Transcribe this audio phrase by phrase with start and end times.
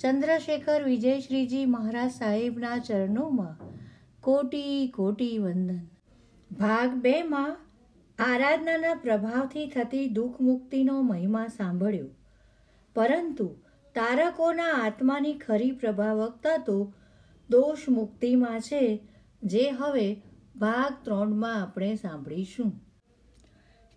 [0.00, 3.56] ચંદ્રશેખર વિજયશ્રીજી મહારાજ સાહેબના ચરણોમાં
[4.20, 5.80] કોટી કોટી વંદન.
[6.52, 7.56] ભાગ બેમાં
[8.18, 12.06] આરાધનાના પ્રભાવથી થતી દુઃખ મુક્તિનો મહિમા સાંભળ્યો.
[12.94, 13.56] પરંતુ
[13.94, 16.94] તારકોના આત્માની ખરી પ્રભાવકતા તો
[17.50, 19.08] દોષ મુક્તિમાં છે,
[19.42, 20.22] જે હવે
[20.56, 22.70] ભાગ ત્રણમાં આપણે સાંભળીશું.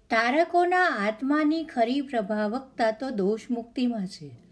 [0.09, 4.42] તારકોના આત્માની ખરી પ્રભાવકતા તો દોષ મુક્તિમાં છે.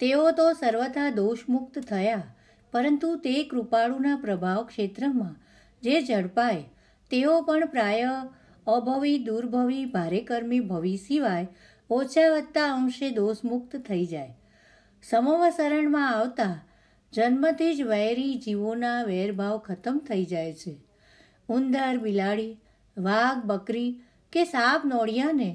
[0.00, 2.24] તેઓ તો સર્વથા દોષમુક્ત થયા,
[2.72, 5.36] પરંતુ તે કૃપાળુના પ્રભાવ ક્ષેત્રમાં
[5.82, 6.64] જે ઝડપાય,
[7.10, 8.12] તેઓ પણ પ્રાય
[8.66, 11.46] અભવી દુર્ભવી ભારેકર્મી ભવી સિવાય
[11.90, 14.34] ઓછા વત્તા અંશે દોષમુક્ત થઈ જાય.
[15.04, 16.54] સમવસરણમાં આવતા
[17.12, 20.72] જન્મથી જ વૈરી જીવોના વેરભાવ ખતમ થઈ જાય છે.
[21.48, 22.56] ઉંદર બિલાડી,
[22.96, 23.90] વાઘ, બકરી
[24.32, 25.50] કે સાપ નોળિયાને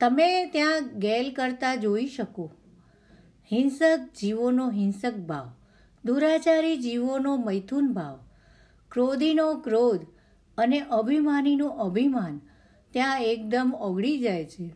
[0.00, 2.46] તમે ત્યાં ગેલ કરતા જોઈ શકો.
[3.52, 5.50] હિંસક જીવોનો હિંસક ભાવ,
[6.04, 8.18] દુરાચારી જીવોનો મૈથુન ભાવ,
[8.92, 10.06] ક્રોધીનો ક્રોધ
[10.58, 12.40] અને અભિમાનીનું અભિમાન
[12.92, 14.68] ત્યાં એકદમ ઓગળી જાય છે.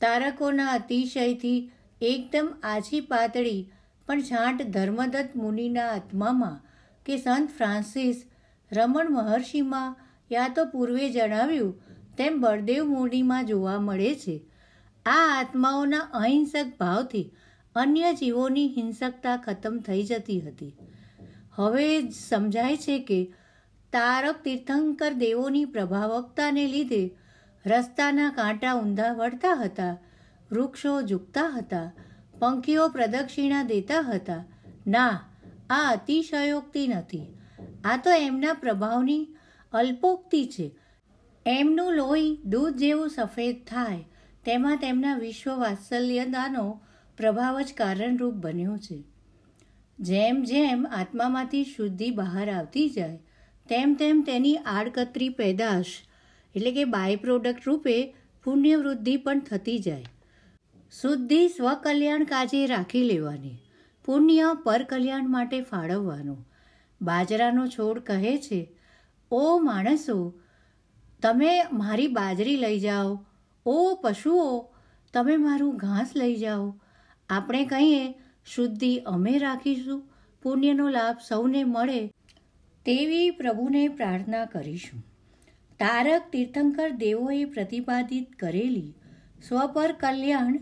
[0.00, 3.72] તારકોના અતિશયથી એકદમ આછી પાતળી
[4.06, 6.60] પણ છાંટ ધર્મદત્ત મુનિના આત્મામાં
[7.06, 8.24] કે સંત ફ્રાન્સિસ
[8.72, 9.96] રમણ મહર્ષિમાં
[10.32, 11.72] યા તો પૂર્વે જણાવ્યું
[12.18, 14.36] તેમ બળદેવ મુનિમાં જોવા મળે છે.
[15.06, 17.32] આ આત્માઓના અહિંસક ભાવથી
[17.76, 20.76] અન્ય જીવોની હિંસકતા ખતમ થઈ જતી હતી.
[21.50, 23.18] હવે સમજાય છે કે
[23.92, 27.02] તારક તીર્થંકર દેવોની પ્રભાવકતાને લીધે
[27.66, 29.98] રસ્તાના કાંટા ઊંધા વળતા હતા,
[30.52, 31.92] વૃક્ષો ઝૂકતા હતા,
[32.38, 34.44] પંખીઓ પ્રદક્ષિણા દેતા હતા.
[34.86, 35.20] ના,
[35.70, 37.26] આ અતિશયોક્તિ નથી.
[37.84, 39.28] આ તો એમના પ્રભાવની
[39.72, 40.70] અલ્પોક્તિ છે.
[41.46, 44.04] એમનું લોહી દૂધ જેવું સફેદ થાય,
[44.44, 46.80] તેમાં તેમના વિશ્વ વાત્સલ્યતાનો
[47.18, 49.02] પ્રભાવ જ કારણરૂપ બન્યો છે.
[50.00, 53.18] જેમ જેમ આત્મામાંથી શુદ્ધિ બહાર આવતી જાય,
[53.68, 55.86] તેમ તેમ તેની આડકતરી પેદાશ,
[56.54, 60.04] એટલે કે બાય પ્રોડક્ટ રૂપે પુણ્યવૃદ્ધિ પણ થતી જાય.
[61.02, 63.56] શુદ્ધિ સ્વકલ્યાણ કાજે રાખી લેવાની,
[64.04, 66.48] પુણ્ય પર કલ્યાણ માટે ફાળવવાનું.
[67.02, 68.68] બાજરાનો છોડ કહે છે,
[69.30, 70.40] ઓ માણસો,
[71.22, 73.26] તમે મારી બાજરી લઈ જાઓ,
[73.66, 74.74] ઓ પશુઓ,
[75.12, 76.80] તમે મારું ઘાસ લઈ જાઓ
[77.30, 78.14] આપણે કહીએ,
[78.46, 80.02] શુદ્ધિ અમે રાખીશું,
[80.42, 82.06] પુણ્યનો લાભ સૌને મળે.
[82.84, 85.00] તેવી પ્રભુને પ્રાર્થના કરીશું.
[85.78, 88.92] તારક તીર્થંકર દેવોએ પ્રતિપાદિત કરેલી
[89.48, 90.58] સ્વપર કલ્યાણ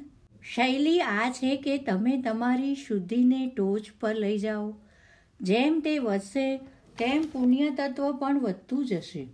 [0.54, 4.80] શૈલી આ છે કે તમે તમારી શુદ્ધિને ટોચ પર લઈ જાઓ.
[5.40, 6.56] જેમ તે વધશે,
[6.98, 9.28] તેમ પુણ્ય તત્વ પણ વધતું જશે.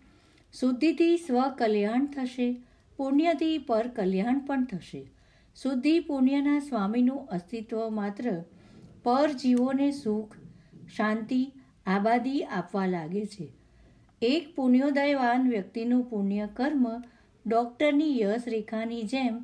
[0.60, 2.60] શુદ્ધિથી સ્વકલ્યાણ થશે,
[2.96, 5.19] પુણ્યથી પર કલ્યાણ પણ થશે.
[5.56, 8.44] શુદ્ધિ પુણ્યના સ્વામીનું અસ્તિત્વ માત્ર
[9.02, 10.34] પરજીવોને સુખ,
[10.96, 11.40] શાંતિ,
[11.86, 13.46] આબાદી આપવા લાગે છે.
[14.22, 16.86] એક પુણ્યોદયવાન વ્યક્તિનું પુણ્ય કર્મ
[17.46, 19.38] ડૉક્ટરની યશ રેખાની જેમ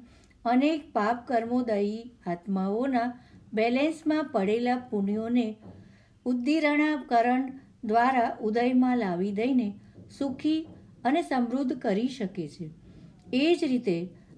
[0.44, 3.08] અનેક પાપ કર્મોદયી આત્માઓના
[3.52, 5.48] બેલેન્સમાં પડેલા પુણ્યોને
[6.26, 7.48] ઉદ્દીરણાકરણ
[7.84, 9.68] દ્વારા ઉદયમાં લાવી દઈને
[10.18, 10.60] સુખી
[11.04, 12.70] અને સમૃદ્ધ કરી શકે છે.
[13.32, 13.96] એ જ રીતે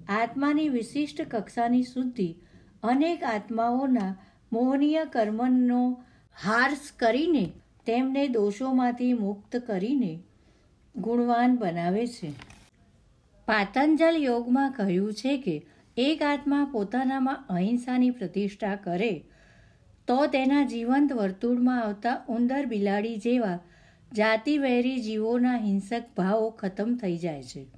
[0.09, 2.35] આત્માની વિશિષ્ટ કક્ષાની શુદ્ધિ
[2.83, 4.17] અનેક આત્માઓના
[4.53, 6.05] મોહનીય કર્મનો
[6.45, 7.53] હાર્સ કરીને
[7.87, 10.23] તેમને દોષોમાંથી મુક્ત કરીને
[10.97, 12.33] ગુણવાન બનાવે છે.
[13.47, 19.25] પાતંજલ યોગમાં કહ્યું છે કે, એક આત્મા પોતાનામાં અહિંસાની પ્રતિષ્ઠા કરે,
[20.07, 23.59] તો તેના જીવંત વર્તુળમાં આવતા ઉંદર બિલાડી જેવા
[24.13, 27.78] જાતિવૈરી જીવોના હિંસક ભાવો ખતમ થઈ જાય છે.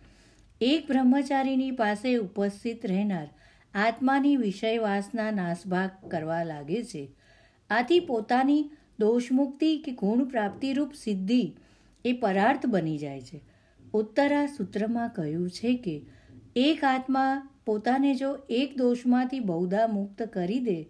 [0.62, 3.28] એક બ્રહ્મચારીની પાસે ઉપસ્થિત રહેનાર
[3.74, 7.10] આત્માની વિષય વાસના નાસભાગ કરવા લાગે છે.
[7.70, 11.52] આથી પોતાની દોષમુક્તિ કે ગુણ પ્રાપ્તિરૂપ સિદ્ધિ
[12.04, 13.40] એ પરાર્થ બની જાય છે.
[13.94, 16.02] ઉત્તરા સૂત્રમાં કહ્યું છે કે,
[16.56, 20.82] એક આત્મા પોતાને જો એક દોષમાંથી બહુધા મુક્ત કરી દે,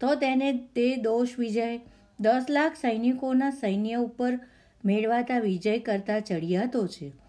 [0.00, 1.80] તો તેને તે દોષ વિજય
[2.20, 4.38] દસ લાખ સૈનિકોના સૈન્ય ઉપર
[4.84, 7.23] મેળવાતા વિજય કરતાં ચડિયાતો છે.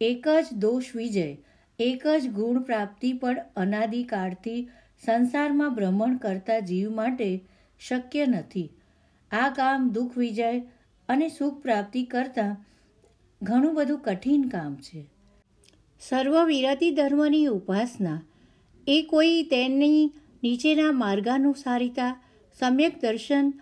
[0.00, 1.36] એક જ દોષ વિજય,
[1.78, 4.68] એક જ ગુણ પ્રાપ્તિ પણ અનાદિકાળથી
[5.06, 7.44] સંસારમાં ભ્રમણ કરતા જીવ માટે
[7.78, 8.70] શક્ય નથી.
[9.30, 10.60] આ કામ દુઃખ વિજય
[11.08, 12.56] અને સુખ પ્રાપ્તિ કરતાં
[13.42, 15.06] ઘણું બધું કઠિન કામ છે.
[16.00, 18.22] સર્વ વિરતી ધર્મની ઉપાસના,
[18.86, 20.12] એ કોઈ તેની
[20.42, 22.20] નીચેના માર્ગાનુસારિતા,
[22.58, 23.52] સમ્યક દર્શન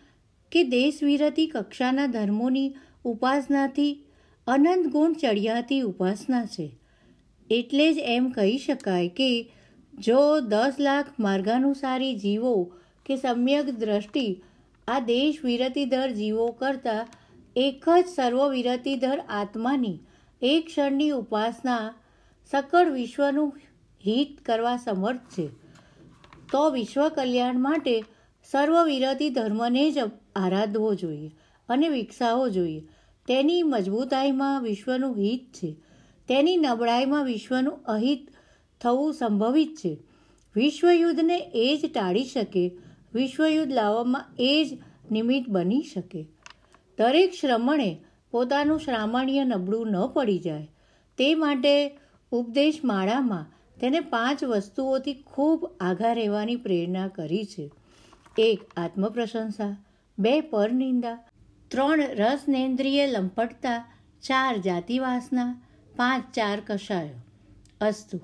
[0.52, 2.75] કે દેશ વિરતી કક્ષાના ધર્મોની
[3.05, 4.05] ઉપાસનાથી
[4.47, 6.71] અનંત ગુણ ચડિયાતી ઉપાસના છે.
[7.50, 9.50] એટલે જ એમ કહી શકાય કે
[9.99, 12.55] જો દસ લાખ માર્ગાનુસારી જીવો
[13.06, 14.43] કે સમ્યક દ્રષ્ટિ
[14.89, 17.06] આ દેશ વિરતીદર જીવો કરતાં
[17.56, 19.99] એક જ સર્વ વિરતિધર આત્માની
[20.43, 21.94] એક ક્ષણની ઉપાસના
[22.53, 23.53] સકળ વિશ્વનું
[24.06, 25.47] હિત કરવા સમર્થ છે.
[26.53, 28.05] તો વિશ્વ કલ્યાણ માટે
[28.50, 29.99] સર્વ વિરતી ધર્મને જ
[30.37, 31.31] આરાધવો જોઈએ
[31.69, 32.83] અને વિકસાવવો જોઈએ.
[33.27, 35.77] તેની મજબૂતાઈમાં વિશ્વનું હિત છે.
[36.29, 38.29] તેની નબળાઈમાં વિશ્વનું અહિત
[38.81, 39.99] થવું સંભવિત છે.
[40.57, 42.79] વિશ્વયુદ્ધને એ જ ટાળી શકે,
[43.15, 44.79] વિશ્વયુદ્ધ લાવવામાં એ જ
[45.13, 46.27] નિમિત્ત બની શકે.
[46.99, 50.69] દરેક શ્રમણે પોતાનું શ્રામણીય નબળું ન પડી જાય.
[51.19, 51.99] તે માટે
[52.31, 53.47] ઉપદેશ માળામાં
[53.81, 57.71] તેને પાંચ વસ્તુઓથી ખૂબ આઘા રહેવાની પ્રેરણા કરી છે.
[58.39, 59.85] એક, આત્મપ્રશંસા.
[60.19, 61.31] બે, પરનિંદા.
[61.73, 63.85] ત્રણ રસનેન્દ્રિય લંપટતા,
[64.23, 65.63] ચાર જાતિવાસના,
[65.97, 67.23] પાંચ ચાર કશાયો.
[67.81, 68.21] અસ્તુ,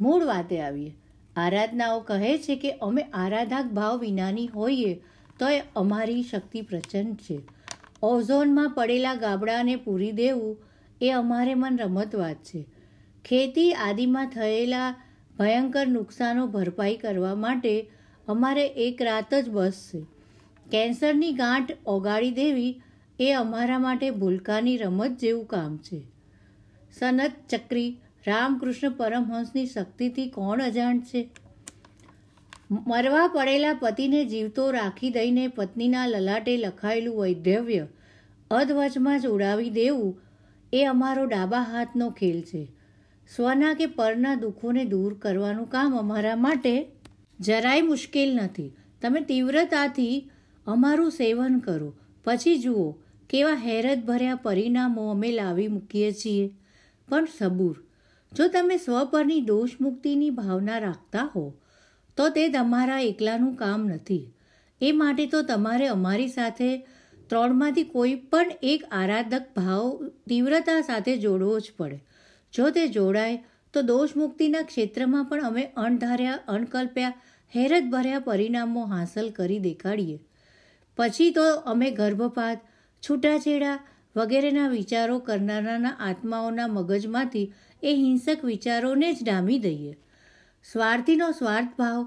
[0.00, 0.94] મૂળ વાતે આવીએ.
[1.36, 4.94] આરાધનાઓ કહે છે કે અમે આરાધક ભાવ વિનાની હોઈએ
[5.40, 7.40] તોય અમારી શક્તિ પ્રચંડ છે.
[8.02, 10.56] ઓઝોનમાં પડેલા ગાબડાને પૂરી દેવું
[11.00, 12.66] એ અમારે મન રમતવાત છે.
[13.24, 14.94] ખેતી આદિમાં થયેલા
[15.38, 17.90] ભયંકર નુકસાનો ભરપાઈ કરવા માટે
[18.28, 20.17] અમારે એક રાત જ બસ છે.
[20.70, 22.82] કેન્સરની ગાંઠ ઓગાળી દેવી
[23.20, 26.00] એ અમારા માટે ભૂલકાની રમત જેવું કામ છે.
[26.98, 31.28] સનત ચક્રી રામકૃષ્ણ પરમહંસની શક્તિથી કોણ અજાણ છે?
[32.70, 37.86] મરવા પડેલા પતિને જીવતો રાખી દઈને પત્નીના લલાટે લખાયેલું વૈધવ્ય
[38.50, 40.20] અધવચમાં જ ઉડાવી દેવું
[40.72, 42.68] એ અમારો ડાબા હાથનો ખેલ છે.
[43.36, 46.86] સ્વના કે પરના દુઃખોને દૂર કરવાનું કામ અમારા માટે
[47.40, 48.72] જરાય મુશ્કેલ નથી.
[49.02, 50.30] તમે તીવ્રતાથી
[50.68, 51.90] અમારું સેવન કરો.
[52.24, 52.86] પછી જુઓ,
[53.30, 56.48] કેવા હેરત ભર્યા પરિણામો અમે લાવી મૂકીએ છીએ.
[57.08, 57.76] પણ સબૂર,
[58.32, 61.44] જો તમે સ્વ પરની દોષ મુક્તિની ભાવના રાખતા હો,
[62.16, 64.24] તો તે તમારા એકલાનું કામ નથી.
[64.80, 66.70] એ માટે તો તમારે અમારી સાથે
[67.26, 71.98] ત્રણમાંથી કોઈ પણ એક આરાધક ભાવ તીવ્રતા સાથે જોડવો જ પડે.
[72.54, 73.42] જો તે જોડાય,
[73.74, 77.20] તો દોષ મુક્તિના ક્ષેત્રમાં પણ અમે અણધાર્યા, અણકલ્પ્યા
[77.54, 80.18] હેરત ભર્યા પરિણામો હાંસલ કરી દેખાડીએ.
[80.98, 82.60] પછી તો અમે ગર્ભપાત,
[83.02, 83.78] છૂટાછેડા
[84.16, 87.52] વગેરેના વિચારો કરનારાના આત્માઓના મગજમાંથી
[87.82, 89.98] એ હિંસક વિચારોને જ ડામી દઈએ.
[90.72, 92.06] સ્વાર્થીનો સ્વાર્થ ભાવ,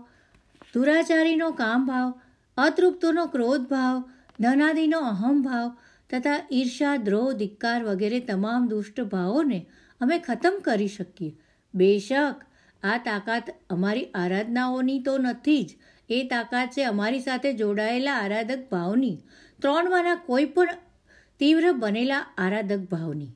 [0.74, 2.14] દુરાચારીનો કામ ભાવ,
[2.58, 4.04] અતૃપ્તોનો ક્રોધ ભાવ
[4.40, 5.72] ધનાદિનો અહમ ભાવ
[6.10, 9.66] તથા ઈર્ષા દ્રોહ, ધિક્કાર વગેરે તમામ દુષ્ટ ભાવોને
[10.02, 11.38] અમે ખતમ કરી શકીએ.
[11.74, 12.36] બેશક,
[12.84, 15.78] આ તાકાત અમારી આરાધનાઓની તો નથી જ
[16.10, 19.18] એ તાકાત છે અમારી સાથે જોડાયેલા આરાધક ભાવની.
[19.62, 20.68] ત્રણમાંના કોઈ પણ
[21.40, 23.28] તીવ્ર બનેલા આરાધક ભાવની.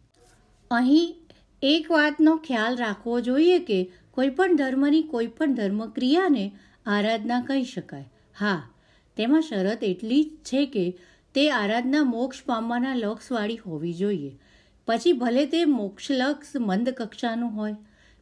[0.71, 1.15] અહીં
[1.61, 6.51] એક વાતનો ખ્યાલ રાખવો જોઈએ કે કોઈપણ ધર્મની કોઈપણ ધર્મક્રિયાને
[6.85, 8.03] આરાધના કહી શકાય.
[8.39, 8.69] હા,
[9.17, 10.97] તેમાં શરત એટલી જ છે કે
[11.33, 14.39] તે આરાધના મોક્ષ પામવાના લક્ષવાળી હોવી જોઈએ.
[14.87, 17.75] પછી ભલે તે મોક્ષલક્ષ મંદ કક્ષાનું હોય.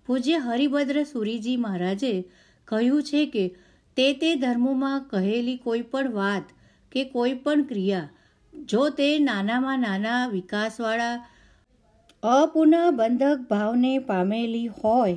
[0.06, 2.30] પૂજ્ય હરિભદ્ર સુરીજી મહારાજે
[2.66, 3.56] કહ્યું છે કે
[3.98, 6.44] તે તે ધર્મોમાં કહેલી કોઈ પણ વાત
[6.92, 8.10] કે કોઈ પણ ક્રિયા,
[8.54, 11.28] જો તે નાનામાં નાના વિકાસવાળા
[12.24, 15.16] અપુનઃબંધક ભાવને પામેલી હોય,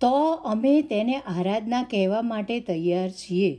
[0.00, 3.50] તો અમે તેને આરાધના કહેવા માટે તૈયાર છીએ.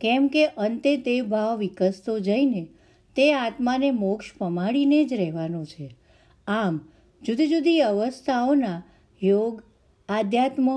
[0.00, 2.64] કેમ કે અંતે તે ભાવ વિકસતો જઈને
[3.16, 5.86] તે આત્માને મોક્ષ પમાડીને જ રહેવાનો છે.
[6.46, 6.80] આમ,
[7.22, 8.82] જુદી જુદી અવસ્થાઓના
[9.22, 9.62] યોગ,
[10.08, 10.68] આધ્યાત્મ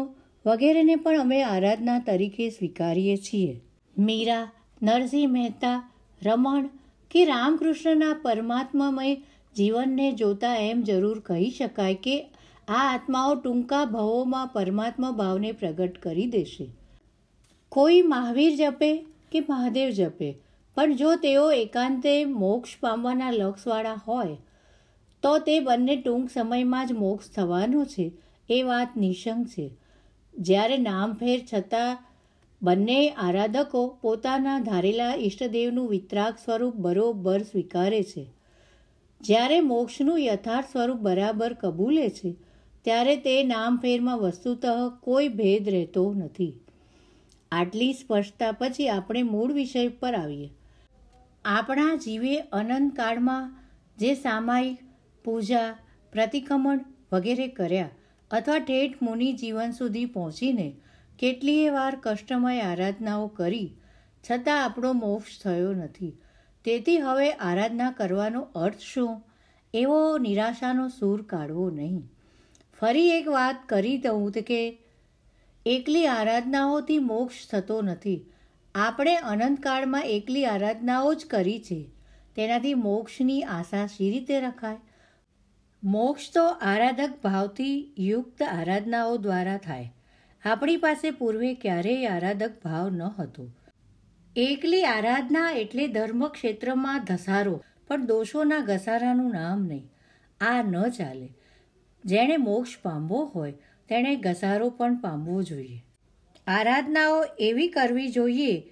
[0.47, 3.61] વગેરેને પણ અમે આરાધના તરીકે સ્વીકારીએ છીએ.
[3.97, 4.51] મીરા,
[4.83, 5.91] નરસિંહ મહેતા,
[6.25, 6.69] રમણ
[7.11, 9.15] કે રામકૃષ્ણના પરમાત્મામય
[9.55, 12.29] જીવનને જોતા એમ જરૂર કહી શકાય કે
[12.67, 16.67] આ આત્માઓ ટૂંકા ભવોમાં પરમાત્મા ભાવને પ્રગટ કરી દેશે.
[17.69, 18.91] કોઈ મહાવીર જપે
[19.31, 20.29] કે મહાદેવ જપે,
[20.75, 24.37] પણ જો તેઓ એકાંતે મોક્ષ પામવાના લક્ષવાળા હોય,
[25.23, 28.11] તો તે બંને ટૂંક સમયમાં જ મોક્ષ થવાનો છે,
[28.49, 29.86] એ વાત નિશંક છે.
[30.37, 31.97] જ્યારે નામફેર છતાં
[32.61, 38.29] બંને આરાધકો પોતાના ધારેલા ઈષ્ટદેવનું વિતરાગ સ્વરૂપ બરોબર સ્વીકારે છે.
[39.21, 42.35] જ્યારે મોક્ષનું યથાર્થ સ્વરૂપ બરાબર કબૂલે છે,
[42.81, 44.65] ત્યારે તે નામફેરમાં વસ્તુતઃ
[45.01, 46.53] કોઈ ભેદ રહેતો નથી.
[47.51, 50.49] આટલી સ્પષ્ટતા પછી આપણે મૂળ વિષય પર આવીએ.
[51.45, 53.55] આપણા જીવે અનંતકાળમાં
[53.97, 54.77] જે સામાયિક,
[55.23, 55.77] પૂજા,
[56.11, 57.89] પ્રતિક્રમણ વગેરે કર્યા
[58.31, 60.75] અથવા ઠેઠ મુનિ જીવન સુધી પહોંચીને
[61.19, 63.75] કેટલીય વાર કષ્ટમય આરાધનાઓ કરી,
[64.31, 66.17] છતાં આપણો મોક્ષ થયો નથી.
[66.65, 69.23] તેથી હવે આરાધના કરવાનો અર્થ શું?
[69.73, 72.09] એવો નિરાશાનો સૂર કાઢવો નહીં.
[72.79, 74.77] ફરી એક વાત કરી દઉં કે
[75.65, 78.25] એકલી આરાધનાઓથી મોક્ષ થતો નથી.
[78.75, 81.89] આપણે અનંતકાળમાં એકલી આરાધનાઓ જ કરી છે.
[82.35, 84.77] તેનાથી મોક્ષની આશા શી રીતે રખાય?
[85.83, 89.93] મોક્ષ તો આરાધક ભાવથી યુક્ત આરાધનાઓ દ્વારા થાય.
[90.45, 93.49] આપણી પાસે પૂર્વે ક્યારેય આરાધક ભાવ ન હતો.
[94.35, 99.91] એકલી આરાધના એટલે ધર્મક્ષેત્રમાં ધસારો, પણ દોષોના ઘસારાનું નામ નહીં.
[100.41, 101.29] આ ન ચાલે.
[102.05, 103.51] જેણે મોક્ષ પામવો હોય,
[103.89, 105.83] તેણે ઘસારો પણ પામવો જોઈએ.
[106.47, 108.63] આરાધનાઓ એવી કરવી જોઈએ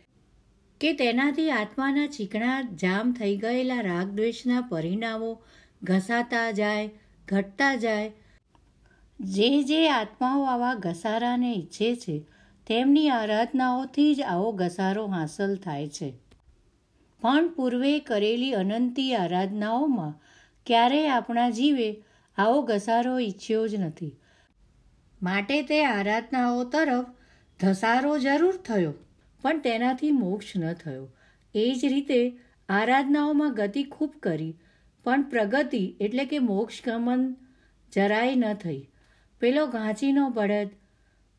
[0.82, 5.42] કે તેનાથી આત્માના ચીકણા જામ થઈ ગયેલા રાગદ્વેષના પરિણામો
[5.84, 6.89] ઘસાતા જાય,
[7.27, 8.12] ઘટતા જાય.
[9.20, 12.25] જે જે આત્માઓ આવા ઘસારાને ઈચ્છે છે,
[12.67, 16.13] તેમની આરાધનાઓથી જ આવો ઘસારો હાંસલ થાય છે.
[17.22, 20.13] પણ પૂર્વે કરેલી અનંતી આરાધનાઓમાં
[20.65, 22.03] ક્યારેય આપણા જીવે
[22.38, 24.20] આવો ઘસારો ઈચ્છ્યો જ નથી.
[25.22, 27.05] માટે તે આરાધનાઓ તરફ
[27.60, 28.94] ધસારો જરૂર થયો,
[29.41, 31.08] પણ તેનાથી મોક્ષ ન થયો.
[31.55, 32.38] એ જ રીતે
[32.70, 34.53] આરાધનાઓમાં ગતિ ખૂબ કરી
[35.06, 37.26] પણ પ્રગતિ એટલે કે મોક્ષ ગમન
[37.94, 38.82] જરાય ન થઈ.
[39.42, 40.70] પેલો ઘાંચીનો બળદ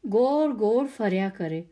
[0.05, 1.63] ગોળ ગોળ ફર્યા કરે.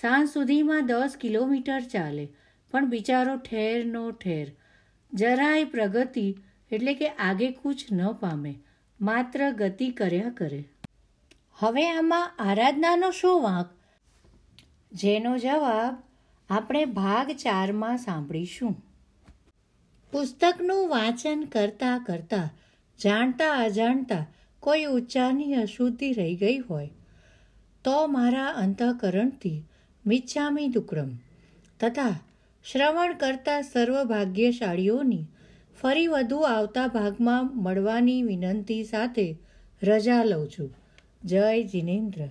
[0.00, 2.26] સાંજ સુધીમાં દસ કિલોમીટર ચાલે,
[2.70, 4.56] પણ બિચારો ઠેરનો ઠેર.
[5.12, 6.26] જરાય પ્રગતિ
[6.70, 8.54] એટલે કે આગે કૂચ ન પામે,
[9.00, 10.64] માત્ર ગતિ કર્યા કરે.
[11.54, 13.70] હવે આમાં આરાધનાનો શું વાંક?
[14.92, 15.96] જેનો જવાબ
[16.50, 18.76] આપણે ભાગ ચારમાં સાંભળીશું.
[20.12, 22.48] પુસ્તકનું વાંચન કરતાં કરતાં,
[23.02, 24.26] જાણતા અજાણતા
[24.60, 26.90] કોઈ ઉચ્ચારની અશુદ્ધિ રહી ગઈ હોય,
[27.84, 29.64] તો મારા અંતઃકરણથી
[30.06, 31.10] મિચ્છામી દુક્રમ
[31.80, 32.20] તથા
[32.72, 35.24] શ્રવણ કરતા સર્વભાગ્યશાળીઓની
[35.82, 39.36] ફરી વધુ આવતા ભાગમાં મળવાની વિનંતી સાથે
[39.82, 40.74] રજા લઉં છું.
[41.24, 42.28] જય જિનેન્દ્ર.